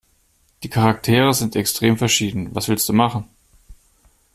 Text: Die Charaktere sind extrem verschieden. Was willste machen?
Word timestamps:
Die 0.63 0.67
Charaktere 0.69 1.31
sind 1.31 1.55
extrem 1.55 1.95
verschieden. 1.95 2.55
Was 2.55 2.67
willste 2.67 2.91
machen? 2.91 3.25